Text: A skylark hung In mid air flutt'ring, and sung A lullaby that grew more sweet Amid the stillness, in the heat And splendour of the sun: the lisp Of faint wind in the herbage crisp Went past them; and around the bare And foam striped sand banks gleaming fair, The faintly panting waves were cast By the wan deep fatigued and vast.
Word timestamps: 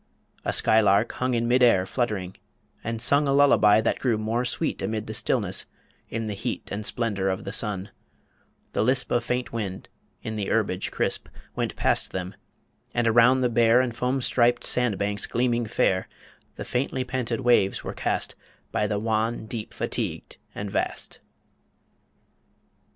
A 0.43 0.51
skylark 0.51 1.11
hung 1.11 1.35
In 1.35 1.47
mid 1.47 1.61
air 1.61 1.85
flutt'ring, 1.85 2.35
and 2.83 2.99
sung 2.99 3.27
A 3.27 3.31
lullaby 3.31 3.81
that 3.81 3.99
grew 3.99 4.17
more 4.17 4.43
sweet 4.45 4.81
Amid 4.81 5.05
the 5.05 5.13
stillness, 5.13 5.67
in 6.09 6.25
the 6.25 6.33
heat 6.33 6.69
And 6.71 6.83
splendour 6.83 7.27
of 7.29 7.43
the 7.43 7.53
sun: 7.53 7.91
the 8.73 8.81
lisp 8.83 9.11
Of 9.11 9.23
faint 9.23 9.53
wind 9.53 9.89
in 10.23 10.37
the 10.37 10.47
herbage 10.49 10.89
crisp 10.89 11.27
Went 11.55 11.75
past 11.75 12.13
them; 12.13 12.33
and 12.95 13.07
around 13.07 13.41
the 13.41 13.47
bare 13.49 13.79
And 13.79 13.95
foam 13.95 14.21
striped 14.21 14.63
sand 14.63 14.97
banks 14.97 15.27
gleaming 15.27 15.67
fair, 15.67 16.09
The 16.55 16.65
faintly 16.65 17.03
panting 17.03 17.43
waves 17.43 17.83
were 17.83 17.93
cast 17.93 18.33
By 18.71 18.87
the 18.87 18.97
wan 18.97 19.45
deep 19.45 19.71
fatigued 19.71 20.37
and 20.55 20.71
vast. 20.71 21.19